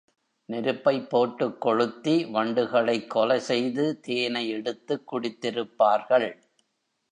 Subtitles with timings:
[0.49, 6.29] நெருப்பைப் போட்டுக் கொளுத்தி, வண்டுகளைக் கொலை செய்து தேனை எடுத்துக் குடித்திருப்பார்கள்.